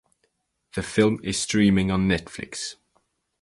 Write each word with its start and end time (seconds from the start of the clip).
The 0.73 0.81
film 0.81 1.19
is 1.23 1.37
streaming 1.39 1.91
on 1.91 2.07
Netflix. 2.07 2.75